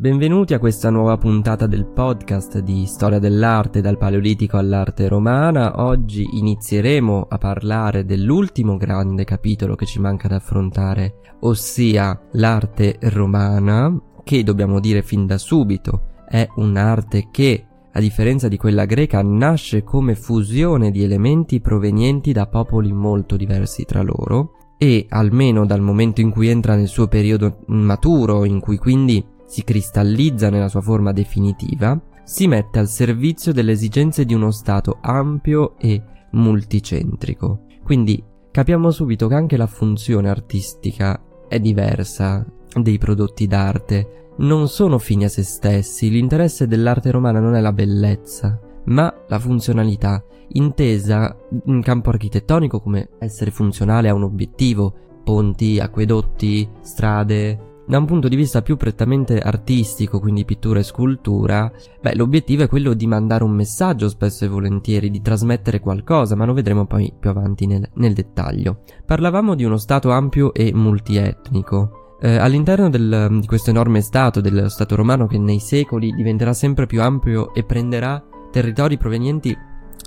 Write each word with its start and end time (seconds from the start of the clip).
Benvenuti 0.00 0.54
a 0.54 0.58
questa 0.58 0.88
nuova 0.88 1.18
puntata 1.18 1.66
del 1.66 1.84
podcast 1.84 2.60
di 2.60 2.86
Storia 2.86 3.18
dell'arte 3.18 3.82
dal 3.82 3.98
Paleolitico 3.98 4.56
all'arte 4.56 5.08
romana. 5.08 5.84
Oggi 5.84 6.26
inizieremo 6.38 7.26
a 7.28 7.36
parlare 7.36 8.06
dell'ultimo 8.06 8.78
grande 8.78 9.24
capitolo 9.24 9.74
che 9.74 9.84
ci 9.84 10.00
manca 10.00 10.26
da 10.26 10.36
affrontare, 10.36 11.16
ossia 11.40 12.18
l'arte 12.32 12.96
romana, 12.98 13.94
che 14.24 14.42
dobbiamo 14.42 14.80
dire 14.80 15.02
fin 15.02 15.26
da 15.26 15.36
subito 15.36 16.04
è 16.26 16.48
un'arte 16.54 17.28
che, 17.30 17.66
a 17.92 18.00
differenza 18.00 18.48
di 18.48 18.56
quella 18.56 18.86
greca, 18.86 19.20
nasce 19.20 19.84
come 19.84 20.14
fusione 20.14 20.90
di 20.90 21.02
elementi 21.02 21.60
provenienti 21.60 22.32
da 22.32 22.46
popoli 22.46 22.90
molto 22.90 23.36
diversi 23.36 23.84
tra 23.84 24.00
loro 24.00 24.52
e, 24.78 25.04
almeno 25.10 25.66
dal 25.66 25.82
momento 25.82 26.22
in 26.22 26.30
cui 26.30 26.48
entra 26.48 26.74
nel 26.74 26.88
suo 26.88 27.06
periodo 27.06 27.58
maturo, 27.66 28.46
in 28.46 28.60
cui 28.60 28.78
quindi 28.78 29.22
si 29.50 29.64
cristallizza 29.64 30.48
nella 30.48 30.68
sua 30.68 30.80
forma 30.80 31.10
definitiva, 31.10 32.00
si 32.22 32.46
mette 32.46 32.78
al 32.78 32.86
servizio 32.86 33.52
delle 33.52 33.72
esigenze 33.72 34.24
di 34.24 34.32
uno 34.32 34.52
Stato 34.52 34.98
ampio 35.00 35.76
e 35.76 36.00
multicentrico. 36.32 37.64
Quindi 37.82 38.22
capiamo 38.52 38.92
subito 38.92 39.26
che 39.26 39.34
anche 39.34 39.56
la 39.56 39.66
funzione 39.66 40.28
artistica 40.28 41.20
è 41.48 41.58
diversa 41.58 42.46
dei 42.80 42.96
prodotti 42.98 43.48
d'arte. 43.48 44.28
Non 44.36 44.68
sono 44.68 44.98
fini 44.98 45.24
a 45.24 45.28
se 45.28 45.42
stessi, 45.42 46.10
l'interesse 46.10 46.68
dell'arte 46.68 47.10
romana 47.10 47.40
non 47.40 47.56
è 47.56 47.60
la 47.60 47.72
bellezza, 47.72 48.56
ma 48.84 49.12
la 49.26 49.38
funzionalità, 49.40 50.22
intesa 50.52 51.36
in 51.64 51.82
campo 51.82 52.10
architettonico 52.10 52.80
come 52.80 53.08
essere 53.18 53.50
funzionale 53.50 54.08
a 54.08 54.14
un 54.14 54.22
obiettivo, 54.22 54.94
ponti, 55.24 55.80
acquedotti, 55.80 56.68
strade, 56.82 57.69
da 57.90 57.98
un 57.98 58.06
punto 58.06 58.28
di 58.28 58.36
vista 58.36 58.62
più 58.62 58.76
prettamente 58.76 59.40
artistico, 59.40 60.20
quindi 60.20 60.44
pittura 60.44 60.78
e 60.78 60.84
scultura, 60.84 61.68
beh, 62.00 62.14
l'obiettivo 62.14 62.62
è 62.62 62.68
quello 62.68 62.94
di 62.94 63.08
mandare 63.08 63.42
un 63.42 63.50
messaggio 63.50 64.08
spesso 64.08 64.44
e 64.44 64.48
volentieri, 64.48 65.10
di 65.10 65.20
trasmettere 65.20 65.80
qualcosa, 65.80 66.36
ma 66.36 66.44
lo 66.44 66.52
vedremo 66.52 66.86
poi 66.86 67.12
più 67.18 67.30
avanti 67.30 67.66
nel, 67.66 67.84
nel 67.94 68.12
dettaglio. 68.12 68.82
Parlavamo 69.04 69.56
di 69.56 69.64
uno 69.64 69.76
stato 69.76 70.12
ampio 70.12 70.54
e 70.54 70.72
multietnico. 70.72 72.16
Eh, 72.20 72.36
all'interno 72.36 72.88
del, 72.90 73.38
di 73.40 73.46
questo 73.48 73.70
enorme 73.70 74.02
stato, 74.02 74.40
dello 74.40 74.68
stato 74.68 74.94
romano 74.94 75.26
che 75.26 75.38
nei 75.38 75.58
secoli 75.58 76.12
diventerà 76.12 76.52
sempre 76.52 76.86
più 76.86 77.02
ampio 77.02 77.52
e 77.54 77.64
prenderà 77.64 78.24
territori 78.52 78.98
provenienti 78.98 79.56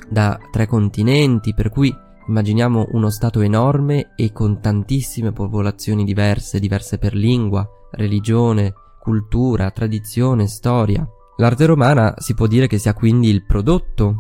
da 0.09 0.39
tre 0.52 0.67
continenti, 0.67 1.53
per 1.53 1.69
cui 1.69 1.93
Immaginiamo 2.27 2.88
uno 2.91 3.09
Stato 3.09 3.41
enorme 3.41 4.13
e 4.16 4.31
con 4.31 4.61
tantissime 4.61 5.33
popolazioni 5.33 6.05
diverse, 6.05 6.59
diverse 6.59 6.97
per 6.97 7.13
lingua, 7.15 7.67
religione, 7.91 8.73
cultura, 8.99 9.69
tradizione, 9.71 10.47
storia. 10.47 11.05
L'arte 11.38 11.65
romana 11.65 12.13
si 12.17 12.33
può 12.33 12.47
dire 12.47 12.67
che 12.67 12.77
sia 12.77 12.93
quindi 12.93 13.27
il 13.30 13.45
prodotto 13.45 14.15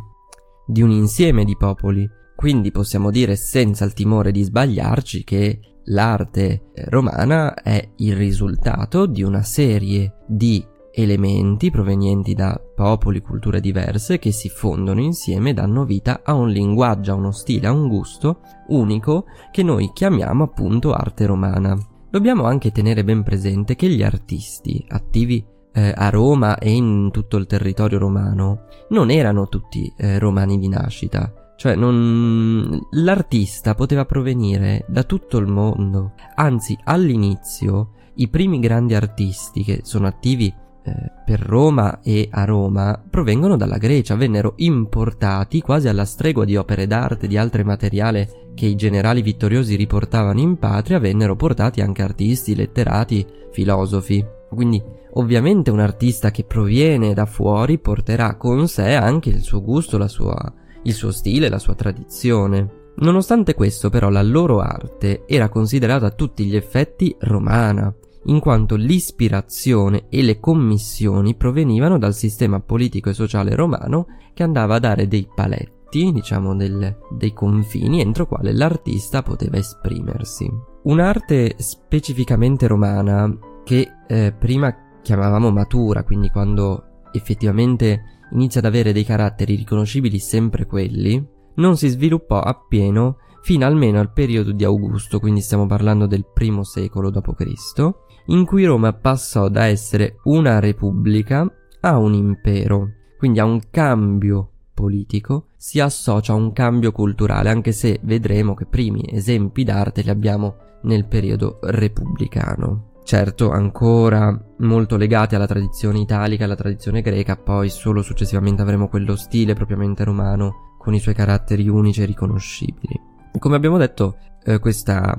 di 0.65 0.81
un 0.81 0.91
insieme 0.91 1.45
di 1.45 1.55
popoli, 1.55 2.07
quindi 2.35 2.71
possiamo 2.71 3.09
dire 3.09 3.37
senza 3.37 3.85
il 3.85 3.93
timore 3.93 4.31
di 4.31 4.43
sbagliarci 4.43 5.23
che 5.23 5.59
l'arte 5.85 6.71
romana 6.87 7.53
è 7.53 7.91
il 7.97 8.15
risultato 8.15 9.05
di 9.05 9.23
una 9.23 9.43
serie 9.43 10.23
di 10.27 10.65
elementi 10.95 11.71
provenienti 11.71 12.35
da 12.35 12.59
popoli, 12.75 13.19
culture 13.21 13.59
diverse 13.59 14.19
che 14.19 14.31
si 14.31 14.47
fondono 14.49 15.01
insieme 15.01 15.49
e 15.49 15.53
danno 15.53 15.85
vita 15.85 16.21
a 16.23 16.33
un 16.33 16.49
linguaggio, 16.49 17.11
a 17.11 17.15
uno 17.15 17.31
stile, 17.31 17.67
a 17.67 17.71
un 17.71 17.87
gusto 17.87 18.41
unico 18.67 19.25
che 19.51 19.63
noi 19.63 19.91
chiamiamo 19.91 20.43
appunto 20.43 20.93
arte 20.93 21.25
romana. 21.25 21.75
Dobbiamo 22.09 22.43
anche 22.43 22.71
tenere 22.71 23.03
ben 23.03 23.23
presente 23.23 23.75
che 23.75 23.89
gli 23.89 24.03
artisti 24.03 24.85
attivi 24.89 25.43
eh, 25.73 25.91
a 25.95 26.09
Roma 26.09 26.59
e 26.59 26.71
in 26.71 27.09
tutto 27.11 27.37
il 27.37 27.47
territorio 27.47 27.97
romano 27.97 28.65
non 28.89 29.09
erano 29.09 29.49
tutti 29.49 29.91
eh, 29.97 30.19
romani 30.19 30.59
di 30.59 30.67
nascita, 30.67 31.53
cioè 31.55 31.75
non... 31.75 32.79
l'artista 32.91 33.73
poteva 33.73 34.05
provenire 34.05 34.85
da 34.87 35.03
tutto 35.03 35.37
il 35.39 35.47
mondo, 35.47 36.13
anzi 36.35 36.77
all'inizio 36.83 37.93
i 38.15 38.27
primi 38.27 38.59
grandi 38.59 38.93
artisti 38.93 39.63
che 39.63 39.79
sono 39.81 40.05
attivi 40.05 40.53
eh, 40.85 41.11
per 41.25 41.39
Roma 41.39 42.01
e 42.01 42.27
a 42.29 42.43
Roma 42.43 43.01
provengono 43.09 43.55
dalla 43.55 43.77
Grecia, 43.77 44.15
vennero 44.15 44.53
importati 44.57 45.61
quasi 45.61 45.87
alla 45.87 46.05
stregua 46.05 46.45
di 46.45 46.55
opere 46.55 46.87
d'arte 46.87 47.25
e 47.25 47.27
di 47.29 47.37
altro 47.37 47.63
materiale 47.63 48.51
che 48.53 48.65
i 48.65 48.75
generali 48.75 49.21
vittoriosi 49.21 49.75
riportavano 49.75 50.39
in 50.39 50.57
patria, 50.57 50.99
vennero 50.99 51.35
portati 51.35 51.81
anche 51.81 52.01
artisti, 52.01 52.55
letterati, 52.55 53.25
filosofi. 53.51 54.25
Quindi 54.49 54.81
ovviamente 55.13 55.71
un 55.71 55.79
artista 55.79 56.31
che 56.31 56.43
proviene 56.43 57.13
da 57.13 57.25
fuori 57.25 57.79
porterà 57.79 58.35
con 58.35 58.67
sé 58.67 58.93
anche 58.93 59.29
il 59.29 59.41
suo 59.41 59.61
gusto, 59.63 60.05
sua, 60.07 60.53
il 60.83 60.93
suo 60.93 61.11
stile, 61.11 61.49
la 61.49 61.59
sua 61.59 61.75
tradizione. 61.75 62.81
Nonostante 62.95 63.55
questo 63.55 63.89
però 63.89 64.09
la 64.09 64.21
loro 64.21 64.59
arte 64.59 65.23
era 65.25 65.49
considerata 65.49 66.07
a 66.07 66.11
tutti 66.11 66.45
gli 66.45 66.55
effetti 66.55 67.15
romana, 67.21 67.93
in 68.25 68.39
quanto 68.39 68.75
l'ispirazione 68.75 70.05
e 70.09 70.21
le 70.21 70.39
commissioni 70.39 71.35
provenivano 71.35 71.97
dal 71.97 72.13
sistema 72.13 72.59
politico 72.59 73.09
e 73.09 73.13
sociale 73.13 73.55
romano 73.55 74.05
che 74.33 74.43
andava 74.43 74.75
a 74.75 74.79
dare 74.79 75.07
dei 75.07 75.27
paletti, 75.33 76.11
diciamo 76.11 76.55
del, 76.55 76.97
dei 77.11 77.33
confini 77.33 78.01
entro 78.01 78.27
quale 78.27 78.53
l'artista 78.53 79.21
poteva 79.21 79.57
esprimersi. 79.57 80.49
Un'arte 80.83 81.55
specificamente 81.57 82.67
romana 82.67 83.31
che 83.63 83.89
eh, 84.07 84.33
prima 84.37 84.99
chiamavamo 85.01 85.51
matura, 85.51 86.03
quindi 86.03 86.29
quando 86.29 87.07
effettivamente 87.11 88.21
inizia 88.31 88.59
ad 88.59 88.65
avere 88.65 88.93
dei 88.93 89.03
caratteri 89.03 89.55
riconoscibili 89.55 90.19
sempre 90.19 90.65
quelli, 90.65 91.23
non 91.55 91.77
si 91.77 91.87
sviluppò 91.87 92.39
appieno 92.39 93.17
fino 93.43 93.65
almeno 93.65 93.99
al 93.99 94.11
periodo 94.11 94.53
di 94.53 94.63
Augusto, 94.63 95.19
quindi 95.19 95.41
stiamo 95.41 95.65
parlando 95.65 96.07
del 96.07 96.25
primo 96.33 96.63
secolo 96.63 97.09
d.C., 97.09 97.93
in 98.27 98.45
cui 98.45 98.65
Roma 98.65 98.93
passò 98.93 99.49
da 99.49 99.65
essere 99.65 100.19
una 100.23 100.59
repubblica 100.59 101.51
a 101.81 101.97
un 101.97 102.13
impero, 102.13 102.89
quindi 103.17 103.39
a 103.39 103.45
un 103.45 103.61
cambio 103.69 104.49
politico 104.73 105.47
si 105.57 105.79
associa 105.79 106.33
a 106.33 106.35
un 106.35 106.51
cambio 106.51 106.91
culturale, 106.91 107.49
anche 107.49 107.71
se 107.71 107.99
vedremo 108.03 108.53
che 108.53 108.65
primi 108.65 109.03
esempi 109.09 109.63
d'arte 109.63 110.01
li 110.01 110.09
abbiamo 110.09 110.55
nel 110.83 111.05
periodo 111.05 111.59
repubblicano. 111.61 112.91
Certo, 113.03 113.51
ancora 113.51 114.37
molto 114.59 114.95
legati 114.95 115.35
alla 115.35 115.45
tradizione 115.45 115.99
italica, 115.99 116.45
alla 116.45 116.55
tradizione 116.55 117.01
greca, 117.01 117.35
poi 117.35 117.69
solo 117.69 118.01
successivamente 118.01 118.61
avremo 118.61 118.87
quello 118.87 119.17
stile 119.17 119.53
propriamente 119.53 120.05
romano 120.05 120.75
con 120.77 120.93
i 120.93 120.99
suoi 120.99 121.13
caratteri 121.13 121.67
unici 121.67 122.01
e 122.01 122.05
riconoscibili. 122.05 122.99
Come 123.37 123.55
abbiamo 123.55 123.77
detto, 123.77 124.17
eh, 124.43 124.59
questa, 124.59 125.15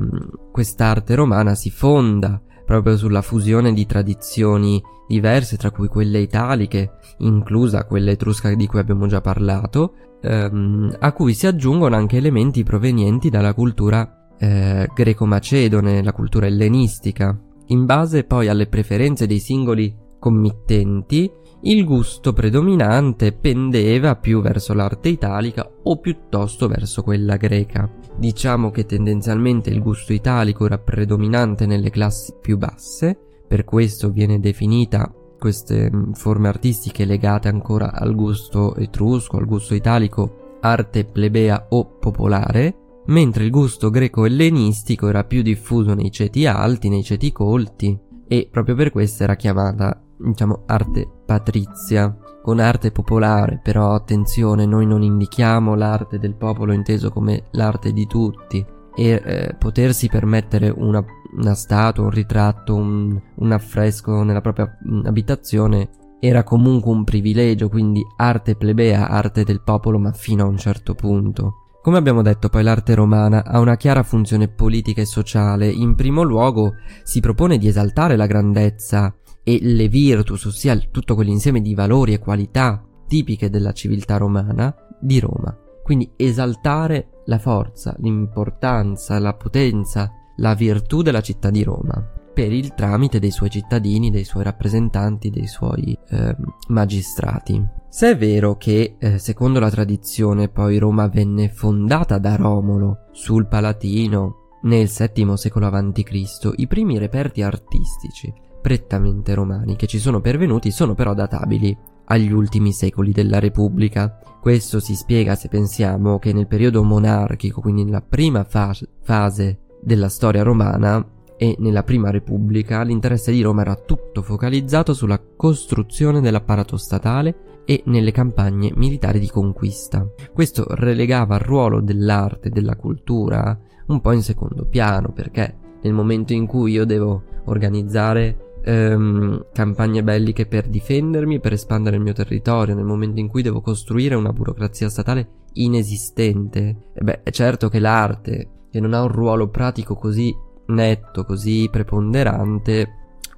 quest'arte 0.51 1.15
romana 1.15 1.55
si 1.55 1.71
fonda 1.71 2.41
proprio 2.65 2.97
sulla 2.97 3.23
fusione 3.23 3.73
di 3.73 3.87
tradizioni 3.87 4.83
diverse, 5.07 5.57
tra 5.57 5.71
cui 5.71 5.89
quelle 5.89 6.19
italiche, 6.19 6.93
inclusa 7.19 7.85
quella 7.85 8.11
etrusca 8.11 8.53
di 8.55 8.67
cui 8.67 8.79
abbiamo 8.79 9.07
già 9.07 9.21
parlato, 9.21 9.95
ehm, 10.23 10.97
a 10.99 11.13
cui 11.13 11.35
si 11.35 11.47
aggiungono 11.47 11.97
anche 11.97 12.17
elementi 12.17 12.63
provenienti 12.63 13.29
dalla 13.29 13.55
cultura 13.55 14.29
eh, 14.39 14.89
greco-macedone, 14.93 16.03
la 16.03 16.13
cultura 16.13 16.47
ellenistica. 16.47 17.39
In 17.69 17.87
base 17.87 18.25
poi 18.25 18.49
alle 18.49 18.67
preferenze 18.67 19.27
dei 19.27 19.39
singoli 19.39 19.95
committenti, 20.19 21.31
il 21.63 21.85
gusto 21.85 22.33
predominante 22.33 23.33
pendeva 23.33 24.17
più 24.17 24.43
verso 24.43 24.75
l'arte 24.75 25.09
italica 25.09 25.67
o 25.85 25.99
piuttosto 25.99 26.69
verso 26.69 27.03
quella 27.03 27.37
greca. 27.37 27.91
Diciamo 28.17 28.71
che 28.71 28.87
tendenzialmente 28.87 29.71
il 29.71 29.83
gusto 29.83 30.13
italico 30.13 30.67
era 30.67 30.79
predominante 30.79 31.67
nelle 31.67 31.91
classi 31.91 32.35
più 32.41 32.57
basse, 32.57 33.19
per 33.47 33.65
questo 33.65 34.11
viene 34.11 34.41
definita 34.41 35.13
queste 35.39 35.91
mm, 35.91 36.13
forme 36.13 36.49
artistiche 36.49 37.05
legate 37.05 37.49
ancora 37.49 37.93
al 37.93 38.15
gusto 38.15 38.75
etrusco, 38.77 39.37
al 39.37 39.47
gusto 39.47 39.75
italico, 39.75 40.59
arte 40.61 41.05
plebea 41.05 41.67
o 41.71 41.99
popolare, 41.99 43.03
mentre 43.07 43.45
il 43.45 43.51
gusto 43.51 43.91
greco-ellenistico 43.91 45.09
era 45.09 45.25
più 45.25 45.43
diffuso 45.43 45.93
nei 45.93 46.11
ceti 46.11 46.47
alti, 46.47 46.89
nei 46.89 47.03
ceti 47.03 47.33
colti, 47.33 47.99
e 48.27 48.49
proprio 48.51 48.75
per 48.75 48.91
questo 48.91 49.25
era 49.25 49.37
chiamata 49.37 50.03
diciamo, 50.17 50.63
arte 50.67 51.14
patrizia, 51.25 52.17
con 52.43 52.59
arte 52.59 52.91
popolare, 52.91 53.59
però 53.63 53.95
attenzione, 53.95 54.67
noi 54.67 54.87
non 54.87 55.03
indichiamo 55.03 55.75
l'arte 55.75 56.19
del 56.19 56.35
popolo 56.35 56.73
inteso 56.73 57.11
come 57.11 57.45
l'arte 57.53 57.93
di 57.93 58.07
tutti 58.07 58.65
e 58.95 59.23
eh, 59.25 59.57
potersi 59.59 60.09
permettere 60.09 60.69
una, 60.69 61.03
una, 61.37 61.55
statua, 61.55 62.05
un 62.05 62.11
ritratto, 62.11 62.75
un, 62.75 63.19
un 63.37 63.53
affresco 63.53 64.23
nella 64.23 64.43
propria 64.43 64.77
mm, 64.87 65.07
abitazione 65.07 65.89
era 66.21 66.43
comunque 66.43 66.91
un 66.91 67.05
privilegio, 67.05 67.69
quindi 67.69 68.03
arte 68.17 68.57
plebea, 68.57 69.09
arte 69.09 69.45
del 69.45 69.63
popolo, 69.63 69.99
ma 69.99 70.13
fino 70.13 70.45
a 70.45 70.47
un 70.47 70.57
certo 70.57 70.95
punto. 70.95 71.65
Come 71.83 71.99
abbiamo 71.99 72.23
detto 72.23 72.49
poi 72.49 72.63
l'arte 72.63 72.95
romana 72.95 73.45
ha 73.45 73.59
una 73.59 73.77
chiara 73.77 74.03
funzione 74.03 74.49
politica 74.49 75.03
e 75.03 75.07
sociale, 75.07 75.69
in 75.69 75.95
primo 75.95 76.23
luogo 76.23 76.77
si 77.03 77.21
propone 77.21 77.59
di 77.59 77.69
esaltare 77.69 78.17
la 78.17 78.27
grandezza 78.27 79.15
e 79.45 79.59
le 79.61 79.89
virtus, 79.89 80.47
ossia 80.47 80.77
tutto 80.91 81.15
quell'insieme 81.15 81.61
di 81.61 81.75
valori 81.75 82.15
e 82.15 82.19
qualità 82.19 82.83
tipiche 83.07 83.51
della 83.51 83.73
civiltà 83.73 84.17
romana 84.17 84.75
di 84.99 85.21
Roma. 85.21 85.57
Quindi 85.85 86.11
esaltare 86.17 87.21
la 87.27 87.39
forza, 87.39 87.95
l'importanza, 87.99 89.19
la 89.19 89.35
potenza, 89.35 90.11
la 90.37 90.55
virtù 90.55 91.03
della 91.03 91.21
città 91.21 91.51
di 91.51 91.63
Roma 91.63 92.23
per 92.35 92.53
il 92.53 92.75
tramite 92.75 93.21
dei 93.21 93.31
suoi 93.31 93.49
cittadini, 93.49 94.11
dei 94.11 94.25
suoi 94.25 94.43
rappresentanti, 94.43 95.31
dei 95.31 95.47
suoi 95.47 95.97
eh, 96.09 96.37
magistrati. 96.69 97.65
Se 97.89 98.11
è 98.11 98.17
vero 98.17 98.57
che, 98.57 98.97
eh, 98.99 99.19
secondo 99.19 99.61
la 99.61 99.71
tradizione, 99.71 100.49
poi 100.49 100.79
Roma 100.79 101.07
venne 101.07 101.49
fondata 101.49 102.19
da 102.19 102.35
Romolo 102.35 103.07
sul 103.13 103.47
Palatino 103.47 104.59
nel 104.63 104.89
VII 104.89 105.37
secolo 105.37 105.67
a.C., 105.67 106.53
i 106.57 106.67
primi 106.67 106.99
reperti 106.99 107.43
artistici 107.43 108.33
prettamente 108.65 109.35
romani 109.35 109.77
che 109.77 109.87
ci 109.87 109.99
sono 109.99 110.23
pervenuti 110.23 110.71
sono 110.71 110.95
però 110.95 111.13
databili 111.13 111.77
agli 112.07 112.33
ultimi 112.33 112.73
secoli 112.73 113.13
della 113.13 113.39
Repubblica. 113.39 114.19
Questo 114.41 114.81
si 114.81 114.95
spiega 114.95 115.35
se 115.35 115.49
pensiamo 115.49 116.19
che 116.19 116.33
nel 116.33 116.47
periodo 116.47 116.83
monarchico, 116.83 117.61
quindi 117.61 117.85
nella 117.85 118.01
prima 118.01 118.43
fase, 118.45 118.89
fase 119.03 119.59
della 119.83 120.09
storia 120.09 120.43
romana 120.43 121.07
e 121.37 121.57
nella 121.59 121.83
prima 121.83 122.09
Repubblica, 122.09 122.81
l'interesse 122.85 123.33
di 123.33 123.43
Roma 123.43 123.61
era 123.61 123.75
tutto 123.75 124.23
focalizzato 124.23 124.95
sulla 124.95 125.21
costruzione 125.37 126.23
dell'apparato 126.23 126.79
statale 126.79 127.61
e 127.67 127.83
nelle 127.85 128.13
campagne 128.13 128.73
militari 128.77 129.19
di 129.19 129.29
conquista. 129.29 130.09
Questo 130.33 130.65
relegava 130.71 131.35
il 131.35 131.43
ruolo 131.43 131.83
dell'arte 131.83 132.49
e 132.49 132.51
della 132.51 132.77
cultura 132.77 133.59
un 133.89 134.01
po' 134.01 134.13
in 134.13 134.23
secondo 134.23 134.65
piano 134.65 135.13
perché 135.13 135.55
nel 135.83 135.93
momento 135.93 136.33
in 136.33 136.47
cui 136.47 136.73
io 136.73 136.87
devo 136.87 137.25
organizzare 137.45 138.45
ehm, 138.65 139.47
campagne 139.53 140.03
belliche 140.03 140.47
per 140.47 140.69
difendermi 140.69 141.37
e 141.37 141.41
per 141.41 141.53
espandere 141.53 141.97
il 141.97 142.03
mio 142.03 142.13
territorio, 142.13 142.75
nel 142.75 142.85
momento 142.85 143.21
in 143.21 143.29
cui 143.29 143.43
devo 143.43 143.61
costruire 143.61 144.15
una 144.15 144.33
burocrazia 144.33 144.89
statale 144.89 145.43
inesistente, 145.55 146.77
e 146.95 147.03
beh, 147.03 147.23
è 147.23 147.31
certo 147.31 147.69
che 147.69 147.79
l'arte, 147.79 148.49
che 148.71 148.81
non 148.81 148.95
ha 148.95 149.03
un 149.03 149.09
ruolo 149.09 149.49
pratico 149.49 149.95
così 149.95 150.35
netto, 150.67 151.25
così 151.25 151.69
preponderante, 151.71 152.89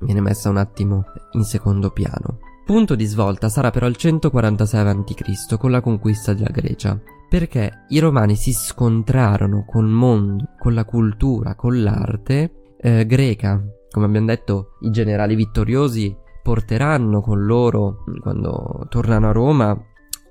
viene 0.00 0.20
messa 0.20 0.48
un 0.48 0.56
attimo 0.56 1.04
in 1.32 1.42
secondo 1.42 1.90
piano. 1.90 2.38
Punto 2.64 2.94
di 2.94 3.04
svolta 3.04 3.48
sarà 3.48 3.70
però 3.70 3.86
il 3.86 3.96
146 3.96 4.80
a.C. 4.80 5.56
con 5.56 5.70
la 5.70 5.80
conquista 5.80 6.32
della 6.34 6.50
Grecia, 6.50 6.98
perché 7.28 7.84
i 7.88 7.98
romani 7.98 8.34
si 8.34 8.52
scontrarono 8.52 9.64
col 9.64 9.86
mondo, 9.86 10.48
con 10.58 10.74
la 10.74 10.84
cultura, 10.84 11.54
con 11.54 11.80
l'arte 11.82 12.74
eh, 12.80 13.06
greca. 13.06 13.62
Come 13.96 14.08
abbiamo 14.08 14.26
detto, 14.26 14.72
i 14.80 14.90
generali 14.90 15.34
vittoriosi 15.34 16.14
porteranno 16.42 17.22
con 17.22 17.46
loro, 17.46 18.04
quando 18.20 18.84
tornano 18.90 19.30
a 19.30 19.32
Roma, 19.32 19.74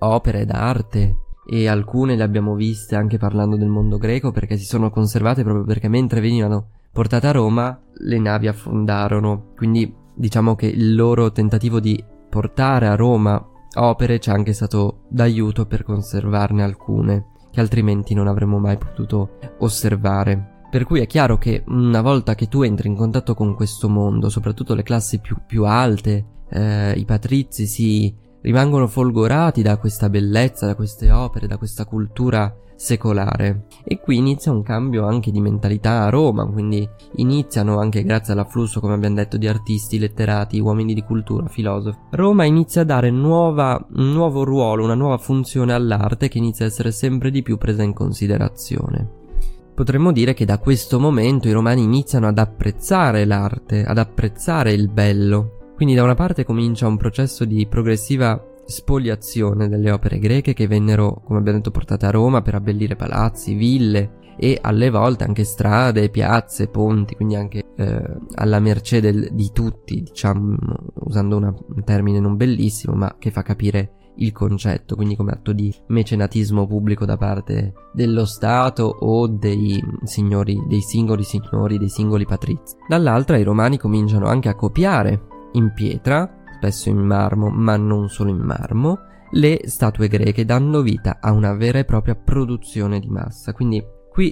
opere 0.01 0.45
d'arte 0.45 1.15
e 1.47 1.67
alcune 1.67 2.15
le 2.15 2.21
abbiamo 2.21 2.53
viste 2.53 2.95
anche 2.95 3.17
parlando 3.17 3.55
del 3.55 3.69
mondo 3.69 3.97
greco 3.97 4.29
perché 4.29 4.55
si 4.57 4.65
sono 4.65 4.91
conservate 4.91 5.41
proprio 5.41 5.63
perché 5.63 5.87
mentre 5.87 6.21
venivano 6.21 6.73
portate 6.91 7.25
a 7.25 7.31
Roma 7.31 7.81
le 7.91 8.19
navi 8.19 8.47
affondarono. 8.47 9.53
Quindi 9.55 9.91
diciamo 10.13 10.53
che 10.53 10.67
il 10.67 10.93
loro 10.93 11.31
tentativo 11.31 11.79
di 11.79 12.03
portare 12.29 12.85
a 12.85 12.95
Roma 12.95 13.43
opere 13.77 14.19
ci 14.19 14.29
è 14.29 14.33
anche 14.33 14.53
stato 14.53 15.05
d'aiuto 15.09 15.65
per 15.65 15.81
conservarne 15.81 16.61
alcune 16.61 17.31
che 17.51 17.61
altrimenti 17.61 18.13
non 18.13 18.27
avremmo 18.27 18.59
mai 18.59 18.77
potuto 18.77 19.39
osservare. 19.57 20.53
Per 20.75 20.83
cui 20.83 20.99
è 20.99 21.07
chiaro 21.07 21.37
che 21.37 21.63
una 21.67 22.01
volta 22.01 22.35
che 22.35 22.49
tu 22.49 22.61
entri 22.61 22.89
in 22.89 22.97
contatto 22.97 23.33
con 23.33 23.55
questo 23.55 23.87
mondo, 23.87 24.27
soprattutto 24.27 24.75
le 24.75 24.83
classi 24.83 25.19
più, 25.19 25.37
più 25.47 25.63
alte, 25.63 26.25
eh, 26.49 26.91
i 26.97 27.05
patrizi 27.05 27.65
si 27.65 28.13
rimangono 28.41 28.85
folgorati 28.85 29.61
da 29.61 29.77
questa 29.77 30.09
bellezza, 30.09 30.65
da 30.65 30.75
queste 30.75 31.11
opere, 31.11 31.47
da 31.47 31.55
questa 31.55 31.85
cultura 31.85 32.53
secolare. 32.75 33.67
E 33.85 34.01
qui 34.01 34.17
inizia 34.17 34.51
un 34.51 34.63
cambio 34.63 35.07
anche 35.07 35.31
di 35.31 35.39
mentalità 35.39 36.03
a 36.03 36.09
Roma, 36.09 36.45
quindi 36.45 36.85
iniziano 37.15 37.79
anche 37.79 38.03
grazie 38.03 38.33
all'afflusso, 38.33 38.81
come 38.81 38.95
abbiamo 38.95 39.15
detto, 39.15 39.37
di 39.37 39.47
artisti, 39.47 39.97
letterati, 39.97 40.59
uomini 40.59 40.93
di 40.93 41.03
cultura, 41.03 41.47
filosofi. 41.47 41.97
Roma 42.09 42.43
inizia 42.43 42.81
a 42.81 42.83
dare 42.83 43.11
nuova, 43.11 43.81
un 43.95 44.11
nuovo 44.11 44.43
ruolo, 44.43 44.83
una 44.83 44.93
nuova 44.93 45.19
funzione 45.19 45.71
all'arte 45.71 46.27
che 46.27 46.37
inizia 46.37 46.65
a 46.65 46.67
essere 46.67 46.91
sempre 46.91 47.31
di 47.31 47.43
più 47.43 47.57
presa 47.57 47.81
in 47.81 47.93
considerazione. 47.93 49.23
Potremmo 49.75 50.13
dire 50.13 50.33
che 50.33 50.45
da 50.45 50.57
questo 50.57 51.01
momento 51.01 51.49
i 51.49 51.51
romani 51.51 51.83
iniziano 51.83 52.27
ad 52.27 52.37
apprezzare 52.37 53.25
l'arte, 53.25 53.83
ad 53.83 53.97
apprezzare 53.97 54.71
il 54.71 54.87
bello. 54.87 55.73
Quindi 55.75 55.93
da 55.95 56.03
una 56.03 56.15
parte 56.15 56.45
comincia 56.45 56.87
un 56.87 56.95
processo 56.95 57.43
di 57.43 57.67
progressiva 57.67 58.41
spoliazione 58.65 59.67
delle 59.67 59.91
opere 59.91 60.17
greche 60.17 60.53
che 60.53 60.67
vennero, 60.67 61.21
come 61.25 61.39
abbiamo 61.39 61.57
detto, 61.57 61.71
portate 61.71 62.05
a 62.05 62.11
Roma 62.11 62.41
per 62.41 62.55
abbellire 62.55 62.95
palazzi, 62.95 63.53
ville 63.53 64.23
e 64.37 64.57
alle 64.61 64.89
volte 64.89 65.25
anche 65.25 65.43
strade, 65.43 66.09
piazze, 66.09 66.69
ponti, 66.69 67.15
quindi 67.15 67.35
anche 67.35 67.65
eh, 67.75 68.17
alla 68.35 68.61
mercé 68.61 69.01
del, 69.01 69.27
di 69.33 69.51
tutti, 69.51 70.03
diciamo, 70.03 70.55
usando 71.01 71.35
una, 71.35 71.53
un 71.53 71.83
termine 71.83 72.21
non 72.21 72.37
bellissimo, 72.37 72.95
ma 72.95 73.17
che 73.19 73.29
fa 73.29 73.41
capire 73.41 73.91
il 74.17 74.31
concetto, 74.31 74.95
quindi 74.95 75.15
come 75.15 75.31
atto 75.31 75.51
di 75.51 75.73
mecenatismo 75.87 76.65
pubblico 76.67 77.05
da 77.05 77.17
parte 77.17 77.73
dello 77.93 78.25
Stato 78.25 78.83
o 78.83 79.27
dei 79.27 79.83
signori, 80.03 80.61
dei 80.67 80.81
singoli 80.81 81.23
signori, 81.23 81.77
dei 81.77 81.89
singoli 81.89 82.25
patrizi. 82.25 82.75
Dall'altra 82.87 83.37
i 83.37 83.43
romani 83.43 83.77
cominciano 83.77 84.27
anche 84.27 84.49
a 84.49 84.55
copiare 84.55 85.49
in 85.53 85.71
pietra 85.73 86.43
spesso 86.55 86.89
in 86.89 86.97
marmo, 86.97 87.49
ma 87.49 87.77
non 87.77 88.09
solo 88.09 88.29
in 88.29 88.39
marmo, 88.39 88.99
le 89.31 89.61
statue 89.65 90.07
greche 90.07 90.45
danno 90.45 90.81
vita 90.81 91.17
a 91.21 91.31
una 91.31 91.53
vera 91.53 91.79
e 91.79 91.85
propria 91.85 92.15
produzione 92.15 92.99
di 92.99 93.09
massa. 93.09 93.53
Quindi 93.53 93.83
qui 94.11 94.31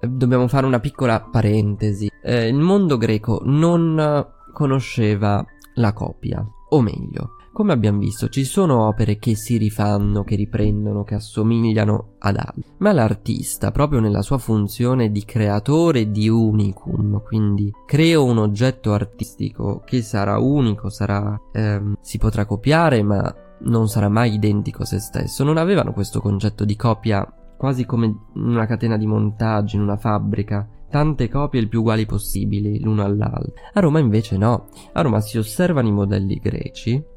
eh, 0.00 0.08
dobbiamo 0.08 0.48
fare 0.48 0.66
una 0.66 0.80
piccola 0.80 1.20
parentesi. 1.20 2.10
Eh, 2.22 2.48
il 2.48 2.58
mondo 2.58 2.96
greco 2.96 3.42
non 3.44 4.26
conosceva 4.52 5.44
la 5.74 5.92
copia, 5.92 6.44
o 6.70 6.80
meglio, 6.80 7.36
come 7.52 7.72
abbiamo 7.72 7.98
visto, 7.98 8.28
ci 8.28 8.44
sono 8.44 8.86
opere 8.86 9.18
che 9.18 9.34
si 9.34 9.56
rifanno, 9.56 10.24
che 10.24 10.36
riprendono, 10.36 11.04
che 11.04 11.14
assomigliano 11.14 12.14
ad 12.18 12.36
altre, 12.36 12.74
ma 12.78 12.92
l'artista, 12.92 13.70
proprio 13.70 14.00
nella 14.00 14.22
sua 14.22 14.38
funzione 14.38 15.10
di 15.10 15.24
creatore 15.24 16.10
di 16.10 16.28
unicum, 16.28 17.22
quindi 17.22 17.72
creo 17.86 18.24
un 18.24 18.38
oggetto 18.38 18.92
artistico 18.92 19.82
che 19.84 20.02
sarà 20.02 20.38
unico, 20.38 20.88
sarà, 20.88 21.40
ehm, 21.52 21.96
si 22.00 22.18
potrà 22.18 22.46
copiare, 22.46 23.02
ma 23.02 23.34
non 23.60 23.88
sarà 23.88 24.08
mai 24.08 24.34
identico 24.34 24.82
a 24.82 24.86
se 24.86 25.00
stesso, 25.00 25.42
non 25.42 25.56
avevano 25.56 25.92
questo 25.92 26.20
concetto 26.20 26.64
di 26.64 26.76
copia 26.76 27.26
quasi 27.56 27.84
come 27.84 28.06
in 28.06 28.16
una 28.34 28.66
catena 28.66 28.96
di 28.96 29.06
montaggio, 29.06 29.76
in 29.76 29.82
una 29.82 29.96
fabbrica, 29.96 30.66
tante 30.88 31.28
copie 31.28 31.60
il 31.60 31.68
più 31.68 31.80
uguali 31.80 32.06
possibili 32.06 32.80
l'uno 32.80 33.04
all'altro. 33.04 33.52
A 33.72 33.80
Roma 33.80 33.98
invece 33.98 34.36
no, 34.36 34.68
a 34.92 35.00
Roma 35.02 35.20
si 35.20 35.38
osservano 35.38 35.88
i 35.88 35.92
modelli 35.92 36.36
greci 36.36 37.16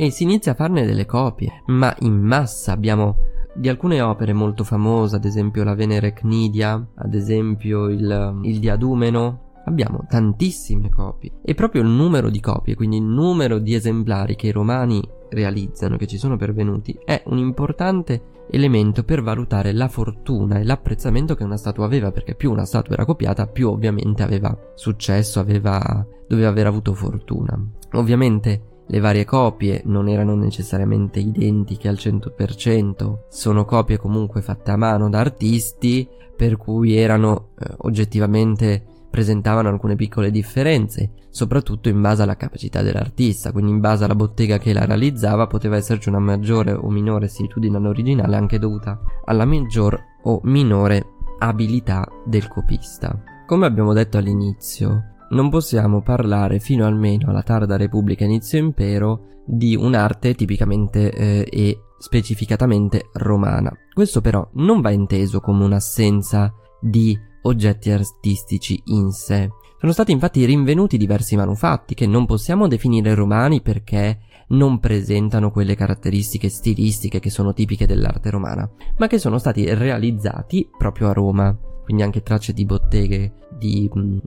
e 0.00 0.10
si 0.10 0.22
inizia 0.22 0.52
a 0.52 0.54
farne 0.54 0.86
delle 0.86 1.06
copie, 1.06 1.64
ma 1.66 1.92
in 2.00 2.14
massa 2.14 2.70
abbiamo 2.70 3.16
di 3.52 3.68
alcune 3.68 4.00
opere 4.00 4.32
molto 4.32 4.62
famose, 4.62 5.16
ad 5.16 5.24
esempio 5.24 5.64
la 5.64 5.74
Venere 5.74 6.12
Cnidia, 6.12 6.90
ad 6.94 7.14
esempio 7.14 7.88
il, 7.88 8.38
il 8.44 8.58
Diadumeno, 8.60 9.46
abbiamo 9.64 10.06
tantissime 10.08 10.88
copie 10.88 11.32
e 11.42 11.54
proprio 11.54 11.82
il 11.82 11.88
numero 11.88 12.30
di 12.30 12.38
copie, 12.38 12.76
quindi 12.76 12.98
il 12.98 13.02
numero 13.02 13.58
di 13.58 13.74
esemplari 13.74 14.36
che 14.36 14.46
i 14.46 14.52
romani 14.52 15.02
realizzano, 15.30 15.96
che 15.96 16.06
ci 16.06 16.16
sono 16.16 16.36
pervenuti, 16.36 16.96
è 17.04 17.20
un 17.26 17.38
importante 17.38 18.36
elemento 18.50 19.02
per 19.02 19.20
valutare 19.22 19.72
la 19.72 19.88
fortuna 19.88 20.60
e 20.60 20.64
l'apprezzamento 20.64 21.34
che 21.34 21.42
una 21.42 21.56
statua 21.56 21.86
aveva, 21.86 22.12
perché 22.12 22.36
più 22.36 22.52
una 22.52 22.64
statua 22.64 22.94
era 22.94 23.04
copiata, 23.04 23.48
più 23.48 23.68
ovviamente 23.68 24.22
aveva 24.22 24.56
successo, 24.76 25.40
aveva, 25.40 26.06
doveva 26.28 26.50
aver 26.50 26.68
avuto 26.68 26.94
fortuna. 26.94 27.60
Ovviamente 27.94 28.76
le 28.90 29.00
varie 29.00 29.24
copie 29.24 29.82
non 29.84 30.08
erano 30.08 30.34
necessariamente 30.34 31.18
identiche 31.18 31.88
al 31.88 31.96
100%, 31.96 33.18
sono 33.28 33.64
copie 33.64 33.98
comunque 33.98 34.40
fatte 34.40 34.70
a 34.70 34.76
mano 34.76 35.08
da 35.10 35.20
artisti, 35.20 36.08
per 36.34 36.56
cui 36.56 36.96
erano 36.96 37.50
eh, 37.58 37.74
oggettivamente 37.78 38.82
presentavano 39.10 39.68
alcune 39.68 39.96
piccole 39.96 40.30
differenze, 40.30 41.12
soprattutto 41.28 41.88
in 41.88 42.00
base 42.00 42.22
alla 42.22 42.36
capacità 42.36 42.82
dell'artista, 42.82 43.52
quindi 43.52 43.72
in 43.72 43.80
base 43.80 44.04
alla 44.04 44.14
bottega 44.14 44.58
che 44.58 44.72
la 44.72 44.84
realizzava 44.84 45.46
poteva 45.46 45.76
esserci 45.76 46.08
una 46.08 46.18
maggiore 46.18 46.72
o 46.72 46.88
minore 46.88 47.28
similitudine 47.28 47.76
all'originale 47.76 48.36
anche 48.36 48.58
dovuta 48.58 49.00
alla 49.24 49.44
maggior 49.44 50.00
o 50.22 50.40
minore 50.44 51.14
abilità 51.38 52.06
del 52.24 52.48
copista. 52.48 53.22
Come 53.46 53.66
abbiamo 53.66 53.92
detto 53.92 54.18
all'inizio, 54.18 55.17
non 55.30 55.50
possiamo 55.50 56.00
parlare 56.02 56.58
fino 56.58 56.86
almeno 56.86 57.30
alla 57.30 57.42
tarda 57.42 57.76
Repubblica 57.76 58.24
inizio 58.24 58.58
impero 58.58 59.42
di 59.46 59.74
un'arte 59.74 60.34
tipicamente 60.34 61.10
eh, 61.10 61.46
e 61.50 61.80
specificatamente 61.98 63.08
romana. 63.14 63.72
Questo 63.92 64.20
però 64.20 64.48
non 64.54 64.80
va 64.80 64.90
inteso 64.90 65.40
come 65.40 65.64
un'assenza 65.64 66.52
di 66.80 67.18
oggetti 67.42 67.90
artistici 67.90 68.80
in 68.86 69.10
sé. 69.10 69.48
Sono 69.80 69.92
stati 69.92 70.12
infatti 70.12 70.44
rinvenuti 70.44 70.96
diversi 70.96 71.36
manufatti 71.36 71.94
che 71.94 72.06
non 72.06 72.26
possiamo 72.26 72.66
definire 72.66 73.14
romani 73.14 73.62
perché 73.62 74.18
non 74.48 74.78
presentano 74.80 75.50
quelle 75.50 75.76
caratteristiche 75.76 76.48
stilistiche 76.48 77.20
che 77.20 77.30
sono 77.30 77.52
tipiche 77.52 77.86
dell'arte 77.86 78.30
romana, 78.30 78.68
ma 78.96 79.06
che 79.06 79.18
sono 79.18 79.38
stati 79.38 79.72
realizzati 79.74 80.68
proprio 80.76 81.08
a 81.08 81.12
Roma, 81.12 81.56
quindi 81.84 82.02
anche 82.02 82.22
tracce 82.22 82.52
di 82.52 82.64
botteghe, 82.64 83.32
di 83.58 83.88
mh, 83.92 84.00
mm, 84.00 84.18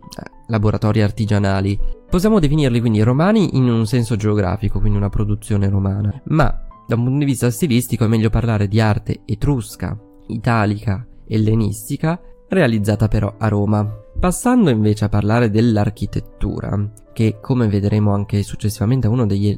laboratori 0.52 1.02
artigianali. 1.02 1.80
Possiamo 2.08 2.40
definirli 2.40 2.82
quindi 2.82 3.02
romani 3.02 3.56
in 3.56 3.70
un 3.70 3.88
senso 3.88 4.18
geografico, 4.18 4.80
quindi 4.80 4.98
una 4.98 5.10
produzione 5.10 5.70
romana, 5.70 6.22
ma 6.26 6.68
da 6.86 6.96
un 6.96 7.04
punto 7.04 7.20
di 7.20 7.26
vista 7.26 7.50
stilistico 7.50 8.04
è 8.04 8.08
meglio 8.08 8.30
parlare 8.30 8.68
di 8.68 8.82
arte 8.82 9.22
etrusca, 9.26 9.98
italica, 10.28 11.08
ellenistica, 11.26 12.20
realizzata 12.50 13.08
però 13.08 13.34
a 13.38 13.48
Roma. 13.48 14.00
Passando 14.20 14.70
invece 14.70 15.06
a 15.06 15.10
parlare 15.10 15.50
dell'architettura, 15.50 16.92
che 17.14 17.40
come 17.42 17.68
vedremo 17.68 18.14
anche 18.14 18.44
successivamente 18.44 19.08
è 19.08 19.10
uno 19.10 19.26
degli, 19.26 19.58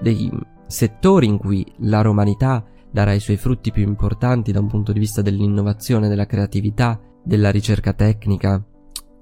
dei 0.00 0.30
settori 0.66 1.26
in 1.26 1.36
cui 1.36 1.64
la 1.80 2.00
romanità 2.00 2.64
darà 2.90 3.12
i 3.12 3.20
suoi 3.20 3.36
frutti 3.36 3.70
più 3.70 3.82
importanti 3.82 4.50
da 4.50 4.60
un 4.60 4.66
punto 4.66 4.92
di 4.92 4.98
vista 4.98 5.20
dell'innovazione, 5.20 6.08
della 6.08 6.26
creatività, 6.26 6.98
della 7.22 7.50
ricerca 7.50 7.92
tecnica, 7.92 8.64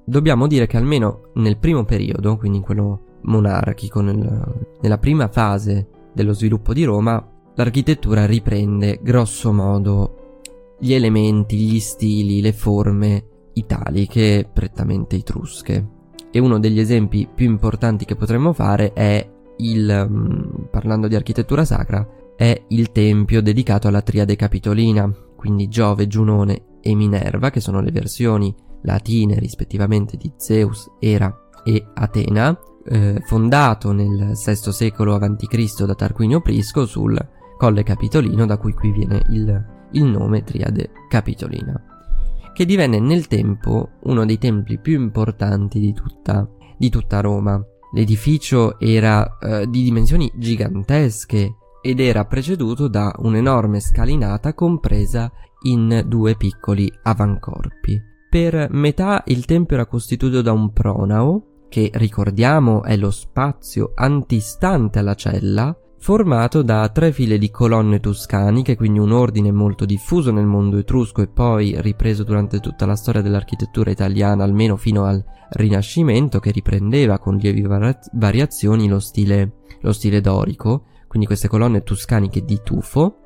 dobbiamo 0.09 0.47
dire 0.47 0.67
che 0.67 0.79
almeno 0.79 1.31
nel 1.35 1.59
primo 1.59 1.85
periodo, 1.85 2.37
quindi 2.37 2.59
in 2.59 2.65
quello 2.65 3.03
monarchico, 3.23 4.01
nel, 4.01 4.69
nella 4.81 4.99
prima 4.99 5.29
fase 5.29 5.89
dello 6.15 6.33
sviluppo 6.33 6.73
di 6.73 6.85
Roma, 6.85 7.25
l'architettura 7.55 8.25
riprende 8.25 9.01
grosso 9.03 9.53
modo 9.53 10.43
gli 10.79 10.95
elementi, 10.95 11.57
gli 11.57 11.79
stili, 11.79 12.41
le 12.41 12.53
forme 12.53 13.25
italiche 13.53 14.49
prettamente 14.51 15.17
etrusche. 15.17 15.97
E 16.31 16.39
uno 16.39 16.59
degli 16.59 16.79
esempi 16.79 17.29
più 17.33 17.47
importanti 17.47 18.05
che 18.05 18.17
potremmo 18.17 18.53
fare 18.53 18.93
è 18.93 19.29
il, 19.59 20.09
mm, 20.09 20.65
parlando 20.71 21.09
di 21.09 21.17
architettura 21.17 21.65
sacra, 21.65 22.07
è 22.37 22.65
il 22.69 22.93
tempio 22.93 23.43
dedicato 23.43 23.89
alla 23.89 24.03
triade 24.03 24.37
capitolina, 24.37 25.13
quindi 25.37 25.69
Giove, 25.69 26.07
Giunone 26.07 26.79
e 26.81 26.95
Minerva, 26.95 27.51
che 27.51 27.61
sono 27.61 27.81
le 27.81 27.91
versioni 27.91 28.55
latine 28.83 29.39
rispettivamente 29.39 30.17
di 30.17 30.33
Zeus, 30.37 30.91
Era 30.99 31.35
e 31.65 31.87
Atena, 31.95 32.59
eh, 32.85 33.21
fondato 33.27 33.93
nel 33.93 34.33
VI 34.33 34.73
secolo 34.73 35.15
a.C. 35.15 35.85
da 35.85 35.95
Tarquinio 35.95 36.41
Prisco 36.41 36.87
sul 36.87 37.19
Colle 37.57 37.83
Capitolino, 37.83 38.47
da 38.47 38.57
cui 38.57 38.73
qui 38.73 38.93
viene 38.93 39.23
il, 39.31 39.65
il 39.93 40.05
nome 40.05 40.43
Triade 40.43 40.91
Capitolina, 41.09 41.83
che 42.55 42.65
divenne 42.65 43.01
nel 43.01 43.27
tempo 43.27 43.91
uno 44.05 44.25
dei 44.25 44.39
templi 44.39 44.79
più 44.79 45.01
importanti 45.01 45.79
di 45.79 45.93
tutta, 45.93 46.49
di 46.77 46.89
tutta 46.89 47.21
Roma. 47.21 47.63
L'edificio 47.93 48.79
era 48.79 49.39
eh, 49.39 49.67
di 49.69 49.83
dimensioni 49.83 50.31
gigantesche 50.37 51.57
ed 51.81 52.01
era 52.01 52.25
preceduto 52.27 52.87
da 52.87 53.15
un'enorme 53.19 53.81
scalinata 53.81 54.55
compresa 54.55 55.31
in 55.63 56.05
due 56.07 56.37
piccoli 56.37 56.93
avancorpi. 57.03 58.01
Per 58.31 58.69
metà 58.73 59.23
il 59.29 59.47
tempio 59.47 59.77
era 59.77 59.87
costituito 59.87 60.43
da 60.43 60.53
un 60.53 60.71
pronao, 60.73 61.65
che 61.71 61.91
ricordiamo 61.95 62.83
è 62.83 62.95
lo 62.97 63.11
spazio 63.11 63.93
antistante 63.95 64.99
alla 64.99 65.15
cella, 65.15 65.75
formato 65.99 66.61
da 66.61 66.87
tre 66.91 67.11
file 67.11 67.39
di 67.39 67.51
colonne 67.51 68.01
tuscaniche, 68.01 68.77
quindi 68.77 68.99
un 68.99 69.13
ordine 69.13 69.51
molto 69.51 69.87
diffuso 69.87 70.31
nel 70.31 70.45
mondo 70.45 70.77
etrusco 70.77 71.23
e 71.23 71.29
poi 71.29 71.81
ripreso 71.81 72.23
durante 72.23 72.61
tutta 72.61 72.85
la 72.85 72.97
storia 72.97 73.23
dell'architettura 73.23 73.91
italiana, 73.91 74.45
almeno 74.45 74.77
fino 74.77 75.05
al 75.05 75.25
Rinascimento, 75.51 76.39
che 76.39 76.51
riprendeva 76.51 77.19
con 77.19 77.37
lievi 77.37 77.67
variazioni 78.13 78.89
lo 78.89 79.01
stile, 79.01 79.61
lo 79.81 79.93
stile 79.93 80.21
dorico, 80.21 80.85
quindi 81.07 81.27
queste 81.27 81.49
colonne 81.49 81.83
tuscaniche 81.83 82.45
di 82.45 82.61
tufo, 82.63 83.21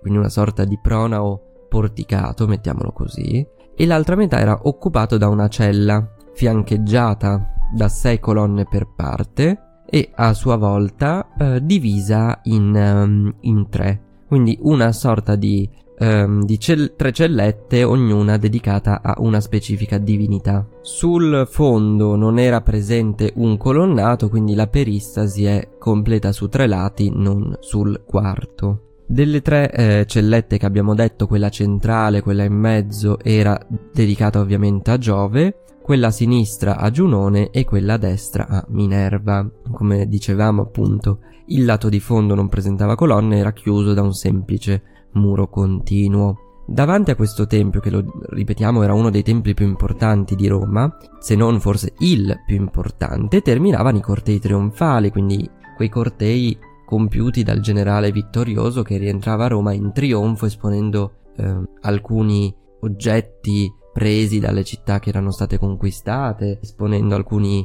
quindi 0.00 0.18
una 0.18 0.28
sorta 0.28 0.64
di 0.64 0.76
pronao 0.82 1.42
porticato, 1.68 2.48
mettiamolo 2.48 2.90
così, 2.90 3.46
e 3.80 3.86
l'altra 3.86 4.16
metà 4.16 4.40
era 4.40 4.58
occupato 4.64 5.16
da 5.18 5.28
una 5.28 5.46
cella 5.46 6.04
fiancheggiata 6.34 7.52
da 7.72 7.88
sei 7.88 8.18
colonne 8.18 8.66
per 8.68 8.88
parte 8.88 9.82
e 9.88 10.10
a 10.16 10.34
sua 10.34 10.56
volta 10.56 11.28
eh, 11.38 11.64
divisa 11.64 12.40
in, 12.44 12.74
um, 12.74 13.32
in, 13.42 13.68
tre. 13.68 14.02
Quindi 14.26 14.58
una 14.62 14.90
sorta 14.90 15.36
di, 15.36 15.70
um, 16.00 16.44
di 16.44 16.58
cell- 16.58 16.96
tre 16.96 17.12
cellette, 17.12 17.84
ognuna 17.84 18.36
dedicata 18.36 19.00
a 19.00 19.14
una 19.18 19.40
specifica 19.40 19.96
divinità. 19.98 20.66
Sul 20.80 21.46
fondo 21.48 22.16
non 22.16 22.40
era 22.40 22.60
presente 22.62 23.32
un 23.36 23.56
colonnato, 23.56 24.28
quindi 24.28 24.56
la 24.56 24.66
peristasi 24.66 25.44
è 25.44 25.68
completa 25.78 26.32
su 26.32 26.48
tre 26.48 26.66
lati, 26.66 27.12
non 27.14 27.56
sul 27.60 28.02
quarto. 28.04 28.87
Delle 29.10 29.40
tre 29.40 29.70
eh, 29.72 30.04
cellette 30.06 30.58
che 30.58 30.66
abbiamo 30.66 30.94
detto, 30.94 31.26
quella 31.26 31.48
centrale, 31.48 32.20
quella 32.20 32.44
in 32.44 32.52
mezzo, 32.52 33.18
era 33.20 33.58
dedicata 33.90 34.38
ovviamente 34.38 34.90
a 34.90 34.98
Giove, 34.98 35.62
quella 35.82 36.08
a 36.08 36.10
sinistra 36.10 36.76
a 36.76 36.90
Giunone 36.90 37.48
e 37.48 37.64
quella 37.64 37.94
a 37.94 37.96
destra 37.96 38.46
a 38.46 38.66
Minerva. 38.68 39.50
Come 39.72 40.06
dicevamo 40.08 40.60
appunto, 40.60 41.20
il 41.46 41.64
lato 41.64 41.88
di 41.88 42.00
fondo 42.00 42.34
non 42.34 42.50
presentava 42.50 42.96
colonne, 42.96 43.38
era 43.38 43.54
chiuso 43.54 43.94
da 43.94 44.02
un 44.02 44.12
semplice 44.12 44.82
muro 45.12 45.48
continuo. 45.48 46.62
Davanti 46.66 47.10
a 47.10 47.16
questo 47.16 47.46
tempio, 47.46 47.80
che 47.80 47.88
lo 47.88 48.04
ripetiamo 48.28 48.82
era 48.82 48.92
uno 48.92 49.08
dei 49.08 49.22
templi 49.22 49.54
più 49.54 49.66
importanti 49.66 50.36
di 50.36 50.48
Roma, 50.48 50.94
se 51.18 51.34
non 51.34 51.60
forse 51.60 51.94
il 52.00 52.42
più 52.44 52.56
importante, 52.56 53.40
terminavano 53.40 53.96
i 53.96 54.02
cortei 54.02 54.38
trionfali, 54.38 55.10
quindi 55.10 55.48
quei 55.76 55.88
cortei 55.88 56.58
compiuti 56.88 57.42
dal 57.42 57.60
generale 57.60 58.10
vittorioso 58.10 58.82
che 58.82 58.96
rientrava 58.96 59.44
a 59.44 59.48
Roma 59.48 59.74
in 59.74 59.92
trionfo 59.92 60.46
esponendo 60.46 61.12
eh, 61.36 61.54
alcuni 61.82 62.54
oggetti 62.80 63.70
presi 63.92 64.38
dalle 64.40 64.64
città 64.64 64.98
che 64.98 65.10
erano 65.10 65.30
state 65.30 65.58
conquistate, 65.58 66.60
esponendo 66.62 67.14
alcuni 67.14 67.62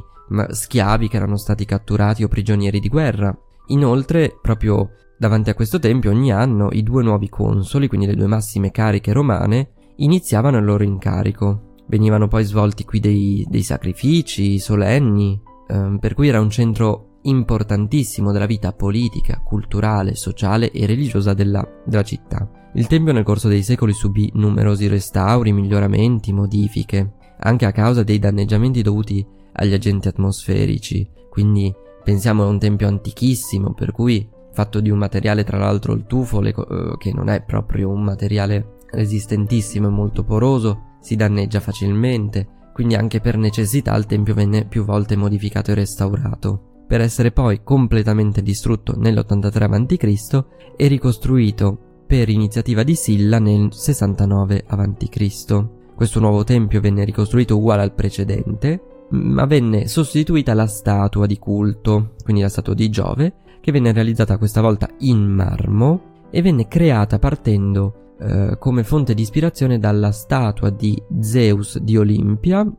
schiavi 0.50 1.08
che 1.08 1.16
erano 1.16 1.38
stati 1.38 1.64
catturati 1.64 2.22
o 2.22 2.28
prigionieri 2.28 2.80
di 2.80 2.88
guerra. 2.90 3.34
Inoltre, 3.68 4.36
proprio 4.42 4.90
davanti 5.16 5.48
a 5.48 5.54
questo 5.54 5.78
tempio, 5.78 6.10
ogni 6.10 6.30
anno 6.30 6.68
i 6.72 6.82
due 6.82 7.02
nuovi 7.02 7.30
consoli, 7.30 7.88
quindi 7.88 8.04
le 8.04 8.16
due 8.16 8.26
massime 8.26 8.70
cariche 8.72 9.14
romane, 9.14 9.70
iniziavano 9.96 10.58
il 10.58 10.66
loro 10.66 10.84
incarico. 10.84 11.76
Venivano 11.86 12.28
poi 12.28 12.44
svolti 12.44 12.84
qui 12.84 13.00
dei, 13.00 13.46
dei 13.48 13.62
sacrifici 13.62 14.58
solenni, 14.58 15.40
ehm, 15.68 15.98
per 15.98 16.12
cui 16.12 16.28
era 16.28 16.40
un 16.40 16.50
centro 16.50 17.13
importantissimo 17.24 18.32
della 18.32 18.46
vita 18.46 18.72
politica, 18.72 19.40
culturale, 19.44 20.14
sociale 20.14 20.70
e 20.70 20.86
religiosa 20.86 21.34
della, 21.34 21.66
della 21.84 22.02
città. 22.02 22.48
Il 22.74 22.86
tempio 22.86 23.12
nel 23.12 23.24
corso 23.24 23.48
dei 23.48 23.62
secoli 23.62 23.92
subì 23.92 24.30
numerosi 24.34 24.88
restauri, 24.88 25.52
miglioramenti, 25.52 26.32
modifiche, 26.32 27.14
anche 27.38 27.66
a 27.66 27.72
causa 27.72 28.02
dei 28.02 28.18
danneggiamenti 28.18 28.82
dovuti 28.82 29.24
agli 29.52 29.72
agenti 29.72 30.08
atmosferici, 30.08 31.08
quindi 31.30 31.72
pensiamo 32.02 32.42
a 32.42 32.46
un 32.46 32.58
tempio 32.58 32.88
antichissimo, 32.88 33.74
per 33.74 33.92
cui 33.92 34.28
fatto 34.52 34.80
di 34.80 34.90
un 34.90 34.98
materiale 34.98 35.44
tra 35.44 35.58
l'altro 35.58 35.92
il 35.92 36.06
tufo, 36.06 36.40
le, 36.40 36.50
eh, 36.50 36.94
che 36.98 37.12
non 37.12 37.28
è 37.28 37.42
proprio 37.42 37.90
un 37.90 38.02
materiale 38.02 38.78
resistentissimo 38.90 39.88
e 39.88 39.90
molto 39.90 40.24
poroso, 40.24 40.96
si 41.00 41.16
danneggia 41.16 41.60
facilmente, 41.60 42.70
quindi 42.72 42.94
anche 42.94 43.20
per 43.20 43.36
necessità 43.36 43.94
il 43.96 44.06
tempio 44.06 44.34
venne 44.34 44.64
più 44.64 44.84
volte 44.84 45.16
modificato 45.16 45.70
e 45.70 45.74
restaurato, 45.74 46.73
per 46.86 47.00
essere 47.00 47.32
poi 47.32 47.62
completamente 47.62 48.42
distrutto 48.42 48.94
nell'83 48.96 49.62
a.C. 49.62 50.44
e 50.76 50.86
ricostruito 50.86 51.78
per 52.06 52.28
iniziativa 52.28 52.82
di 52.82 52.94
Silla 52.94 53.38
nel 53.38 53.72
69 53.72 54.64
a.C. 54.66 55.66
Questo 55.94 56.20
nuovo 56.20 56.44
tempio 56.44 56.80
venne 56.80 57.04
ricostruito 57.04 57.56
uguale 57.56 57.82
al 57.82 57.94
precedente, 57.94 59.06
ma 59.10 59.46
venne 59.46 59.86
sostituita 59.86 60.54
la 60.54 60.66
statua 60.66 61.26
di 61.26 61.38
culto, 61.38 62.14
quindi 62.22 62.42
la 62.42 62.48
statua 62.48 62.74
di 62.74 62.90
Giove, 62.90 63.34
che 63.60 63.72
venne 63.72 63.92
realizzata 63.92 64.36
questa 64.36 64.60
volta 64.60 64.88
in 65.00 65.24
marmo 65.24 66.26
e 66.30 66.42
venne 66.42 66.66
creata 66.66 67.18
partendo 67.18 68.14
eh, 68.20 68.56
come 68.58 68.84
fonte 68.84 69.14
di 69.14 69.22
ispirazione 69.22 69.78
dalla 69.78 70.10
statua 70.10 70.70
di 70.70 71.00
Zeus 71.20 71.78
di 71.78 71.96
Olimpia, 71.96 72.70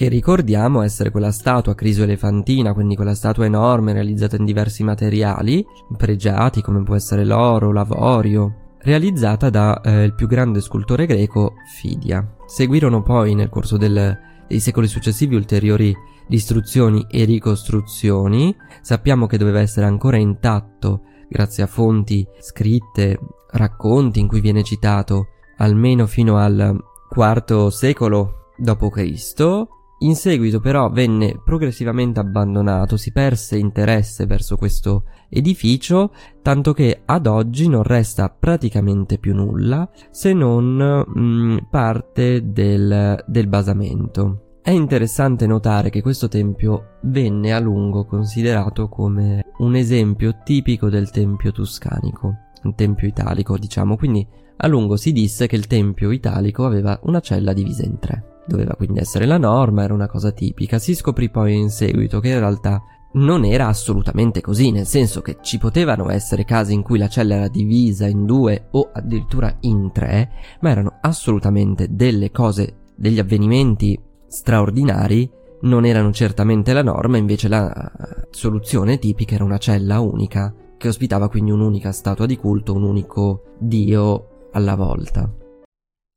che 0.00 0.08
ricordiamo 0.08 0.80
essere 0.80 1.10
quella 1.10 1.30
statua 1.30 1.74
criso-elefantina, 1.74 2.72
quindi 2.72 2.96
quella 2.96 3.14
statua 3.14 3.44
enorme 3.44 3.92
realizzata 3.92 4.36
in 4.36 4.46
diversi 4.46 4.82
materiali, 4.82 5.62
pregiati 5.94 6.62
come 6.62 6.82
può 6.82 6.94
essere 6.94 7.22
l'oro, 7.22 7.70
l'avorio, 7.70 8.76
realizzata 8.78 9.50
da 9.50 9.78
eh, 9.82 10.14
più 10.16 10.26
grande 10.26 10.62
scultore 10.62 11.04
greco 11.04 11.52
Fidia. 11.76 12.26
Seguirono 12.46 13.02
poi 13.02 13.34
nel 13.34 13.50
corso 13.50 13.76
del, 13.76 14.18
dei 14.48 14.58
secoli 14.58 14.86
successivi 14.86 15.34
ulteriori 15.34 15.94
distruzioni 16.26 17.04
e 17.06 17.24
ricostruzioni. 17.24 18.56
Sappiamo 18.80 19.26
che 19.26 19.36
doveva 19.36 19.60
essere 19.60 19.84
ancora 19.84 20.16
intatto 20.16 21.02
grazie 21.28 21.64
a 21.64 21.66
fonti 21.66 22.26
scritte, 22.38 23.18
racconti 23.50 24.18
in 24.18 24.28
cui 24.28 24.40
viene 24.40 24.62
citato 24.62 25.26
almeno 25.58 26.06
fino 26.06 26.38
al 26.38 26.74
IV 27.14 27.66
secolo 27.66 28.52
d.C., 28.56 29.78
in 30.02 30.14
seguito 30.14 30.60
però 30.60 30.90
venne 30.90 31.40
progressivamente 31.44 32.20
abbandonato, 32.20 32.96
si 32.96 33.12
perse 33.12 33.58
interesse 33.58 34.26
verso 34.26 34.56
questo 34.56 35.04
edificio, 35.28 36.12
tanto 36.42 36.72
che 36.72 37.02
ad 37.04 37.26
oggi 37.26 37.68
non 37.68 37.82
resta 37.82 38.30
praticamente 38.30 39.18
più 39.18 39.34
nulla 39.34 39.88
se 40.10 40.32
non 40.32 41.04
mh, 41.06 41.20
mm, 41.20 41.56
parte 41.68 42.50
del, 42.50 43.22
del 43.26 43.46
basamento. 43.46 44.44
È 44.62 44.70
interessante 44.70 45.46
notare 45.46 45.90
che 45.90 46.02
questo 46.02 46.28
tempio 46.28 46.98
venne 47.02 47.52
a 47.52 47.58
lungo 47.58 48.04
considerato 48.04 48.88
come 48.88 49.52
un 49.58 49.74
esempio 49.74 50.36
tipico 50.44 50.88
del 50.88 51.10
tempio 51.10 51.50
tuscanico, 51.50 52.34
un 52.62 52.74
tempio 52.74 53.06
italico 53.06 53.58
diciamo, 53.58 53.96
quindi 53.96 54.26
a 54.56 54.66
lungo 54.66 54.96
si 54.96 55.12
disse 55.12 55.46
che 55.46 55.56
il 55.56 55.66
tempio 55.66 56.10
italico 56.10 56.64
aveva 56.66 56.98
una 57.04 57.20
cella 57.20 57.52
divisa 57.54 57.84
in 57.84 57.98
tre. 57.98 58.24
Doveva 58.50 58.74
quindi 58.74 58.98
essere 58.98 59.26
la 59.26 59.38
norma, 59.38 59.84
era 59.84 59.94
una 59.94 60.08
cosa 60.08 60.32
tipica. 60.32 60.80
Si 60.80 60.96
scoprì 60.96 61.30
poi 61.30 61.56
in 61.56 61.70
seguito 61.70 62.18
che 62.18 62.30
in 62.30 62.40
realtà 62.40 62.82
non 63.12 63.44
era 63.44 63.68
assolutamente 63.68 64.40
così, 64.40 64.72
nel 64.72 64.86
senso 64.86 65.20
che 65.20 65.36
ci 65.40 65.56
potevano 65.58 66.10
essere 66.10 66.44
casi 66.44 66.74
in 66.74 66.82
cui 66.82 66.98
la 66.98 67.06
cella 67.06 67.36
era 67.36 67.48
divisa 67.48 68.08
in 68.08 68.26
due 68.26 68.66
o 68.72 68.90
addirittura 68.92 69.56
in 69.60 69.92
tre, 69.92 70.30
ma 70.62 70.70
erano 70.70 70.98
assolutamente 71.00 71.86
delle 71.90 72.32
cose, 72.32 72.88
degli 72.96 73.20
avvenimenti 73.20 73.96
straordinari, 74.26 75.30
non 75.62 75.84
erano 75.84 76.10
certamente 76.12 76.72
la 76.72 76.82
norma, 76.82 77.18
invece 77.18 77.46
la 77.46 77.92
soluzione 78.30 78.98
tipica 78.98 79.36
era 79.36 79.44
una 79.44 79.58
cella 79.58 80.00
unica, 80.00 80.52
che 80.76 80.88
ospitava 80.88 81.28
quindi 81.28 81.52
un'unica 81.52 81.92
statua 81.92 82.26
di 82.26 82.36
culto, 82.36 82.74
un 82.74 82.82
unico 82.82 83.54
dio 83.60 84.48
alla 84.52 84.74
volta. 84.74 85.32